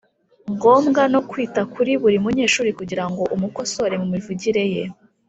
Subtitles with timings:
[0.53, 4.83] ngombwa no kwita kuri buri munyeshuri kugira ngo umukosore mu mivugire ye,